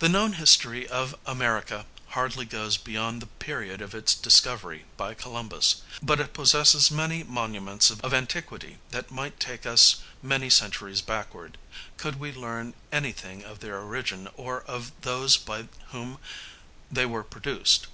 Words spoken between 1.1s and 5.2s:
America hardly goes beyond the period of its discovery by